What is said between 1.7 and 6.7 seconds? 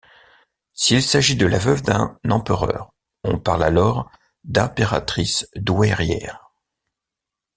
d'un empereur, on parle alors d'impératrice douairière.